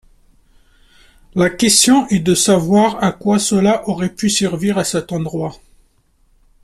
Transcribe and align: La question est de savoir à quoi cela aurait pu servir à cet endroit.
La 1.35 1.51
question 1.51 2.07
est 2.07 2.17
de 2.21 2.33
savoir 2.33 3.03
à 3.03 3.11
quoi 3.11 3.37
cela 3.37 3.87
aurait 3.87 4.09
pu 4.15 4.31
servir 4.31 4.79
à 4.79 4.83
cet 4.83 5.11
endroit. 5.11 5.57